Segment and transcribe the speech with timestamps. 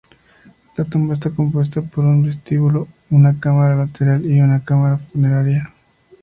[0.77, 5.75] La tumba está compuesta por un vestíbulo, una cámara lateral y una cámara funeraria.